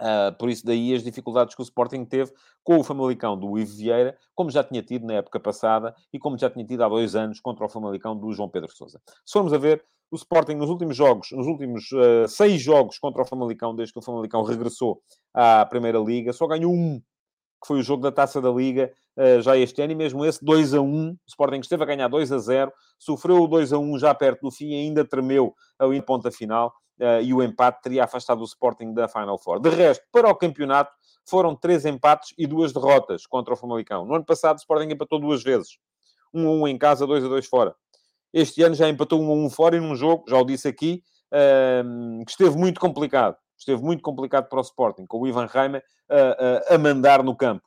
[0.00, 2.32] Uh, por isso daí as dificuldades que o Sporting teve
[2.64, 6.38] com o Famalicão do Ivo Vieira, como já tinha tido na época passada e como
[6.38, 8.98] já tinha tido há dois anos contra o Famalicão do João Pedro Sousa.
[9.26, 13.22] Se formos a ver, o Sporting nos últimos jogos, nos últimos uh, seis jogos contra
[13.22, 15.02] o Famalicão, desde que o Famalicão regressou
[15.34, 18.92] à Primeira Liga, só ganhou um, que foi o jogo da Taça da Liga,
[19.42, 22.32] já este ano, e mesmo esse 2 a 1, o Sporting esteve a ganhar 2
[22.32, 26.00] a 0, sofreu o 2 a 1 já perto do fim ainda tremeu ali em
[26.00, 29.60] ponta final, uh, e o empate teria afastado o Sporting da Final Four.
[29.60, 30.92] De resto, para o campeonato,
[31.26, 34.04] foram três empates e duas derrotas contra o Famalicão.
[34.04, 35.78] No ano passado, o Sporting empatou duas vezes.
[36.32, 37.74] 1 a 1 em casa, 2 a 2 fora.
[38.32, 41.02] Este ano já empatou 1 a 1 fora e num jogo, já o disse aqui,
[41.32, 43.36] uh, que esteve muito complicado.
[43.58, 45.84] Esteve muito complicado para o Sporting, com o Ivan Reimer
[46.68, 47.62] a mandar no campo.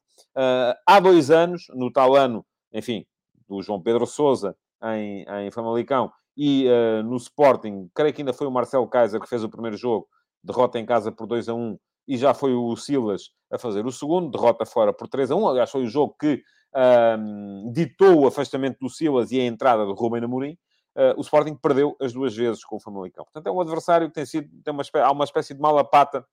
[0.86, 3.06] Há dois anos, no tal ano, enfim,
[3.48, 8.48] do João Pedro Sousa em, em Famalicão, e uh, no Sporting, creio que ainda foi
[8.48, 10.08] o Marcelo Kaiser que fez o primeiro jogo,
[10.44, 13.92] derrota em casa por 2 a 1, e já foi o Silas a fazer o
[13.92, 15.48] segundo, derrota fora por 3 a 1.
[15.48, 16.42] Aliás, foi o jogo que
[16.76, 20.58] uh, ditou o afastamento do Silas e a entrada do Rubem Amorim.
[20.96, 23.24] Uh, o Sporting perdeu as duas vezes com o Famalicão.
[23.24, 26.26] Portanto, é um adversário que tem sido, tem uma, há uma espécie de mala pata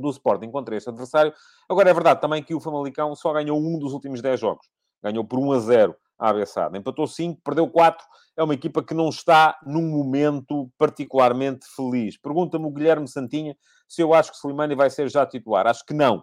[0.00, 1.32] do Sporting contra este adversário.
[1.68, 4.66] Agora, é verdade também que o Famalicão só ganhou um dos últimos 10 jogos.
[5.02, 6.76] Ganhou por 1 a 0 a Abessada.
[6.76, 8.04] Empatou 5, perdeu 4.
[8.36, 12.16] É uma equipa que não está num momento particularmente feliz.
[12.18, 13.56] Pergunta-me o Guilherme Santinha
[13.88, 15.66] se eu acho que Slimani vai ser já titular.
[15.66, 16.18] Acho que não.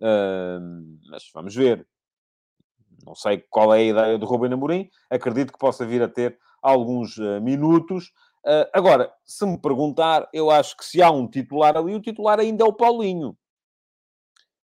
[0.00, 1.86] Uh, mas vamos ver.
[3.06, 4.90] Não sei qual é a ideia do Ruben Amorim.
[5.10, 8.12] Acredito que possa vir a ter alguns uh, minutos.
[8.44, 12.38] Uh, agora, se me perguntar, eu acho que se há um titular ali, o titular
[12.40, 13.36] ainda é o Paulinho.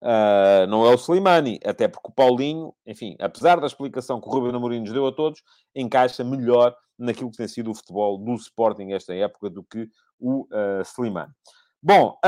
[0.02, 4.30] Uh, não é o Slimani, até porque o Paulinho, enfim, apesar da explicação que o
[4.30, 5.42] Ruben Amorim nos deu a todos,
[5.74, 9.88] encaixa melhor naquilo que tem sido o futebol do Sporting esta época do que
[10.20, 11.32] o uh, Slimani.
[11.82, 12.18] Bom,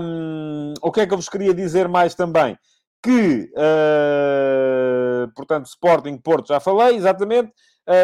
[0.00, 2.58] um, o que é que eu vos queria dizer mais também?
[3.02, 7.52] Que, uh, portanto, Sporting Porto já falei, exatamente,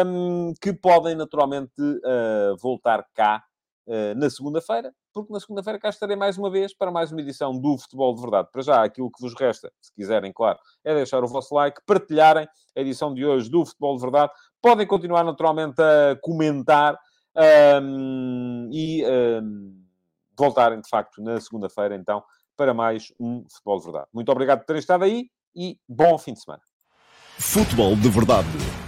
[0.05, 3.43] um, que podem naturalmente uh, voltar cá
[3.87, 7.57] uh, na segunda-feira, porque na segunda-feira cá estarei mais uma vez para mais uma edição
[7.59, 8.49] do Futebol de Verdade.
[8.51, 12.47] Para já, aquilo que vos resta, se quiserem, claro, é deixar o vosso like, partilharem
[12.75, 14.31] a edição de hoje do Futebol de Verdade.
[14.61, 16.97] Podem continuar naturalmente a comentar
[17.81, 19.83] um, e um,
[20.37, 22.23] voltarem, de facto, na segunda-feira, então,
[22.55, 24.07] para mais um Futebol de Verdade.
[24.13, 26.61] Muito obrigado por terem estado aí e bom fim de semana.
[27.37, 28.47] Futebol de Verdade,